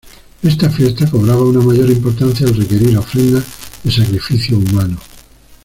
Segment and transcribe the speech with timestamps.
[0.41, 3.45] Esta fiesta cobraba una mayor importancia al requerir ofrendas
[3.83, 4.97] de sacrificio humano.